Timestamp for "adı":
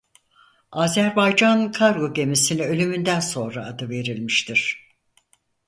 3.65-3.89